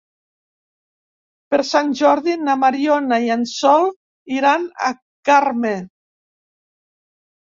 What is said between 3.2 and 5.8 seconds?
i en Sol iran a Carme.